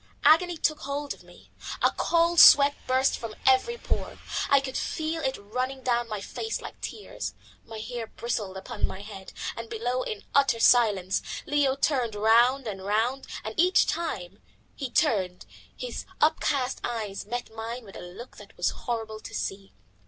Agony 0.23 0.57
took 0.57 0.79
hold 0.79 1.13
of 1.13 1.21
me; 1.21 1.51
a 1.83 1.91
cold 1.91 2.39
sweat 2.39 2.73
burst 2.87 3.19
from 3.19 3.35
every 3.45 3.77
pore. 3.77 4.17
I 4.49 4.59
could 4.59 4.75
feel 4.75 5.21
it 5.21 5.37
running 5.37 5.83
down 5.83 6.09
my 6.09 6.21
face 6.21 6.59
like 6.59 6.81
tears; 6.81 7.35
my 7.67 7.77
hair 7.77 8.07
bristled 8.07 8.57
upon 8.57 8.87
my 8.87 9.01
head. 9.01 9.31
And 9.55 9.69
below, 9.69 10.01
in 10.01 10.23
utter 10.33 10.59
silence, 10.59 11.21
Leo 11.45 11.75
turned 11.75 12.15
round 12.15 12.65
and 12.65 12.83
round, 12.83 13.27
and 13.43 13.53
each 13.59 13.85
time 13.85 14.41
he 14.75 14.89
turned 14.89 15.45
his 15.77 16.07
up 16.19 16.39
cast 16.39 16.81
eyes 16.83 17.27
met 17.27 17.53
mine 17.55 17.85
with 17.85 17.95
a 17.95 18.01
look 18.01 18.37
that 18.37 18.57
was 18.57 18.71
horrible 18.71 19.19
to 19.19 19.35
see. 19.35 19.71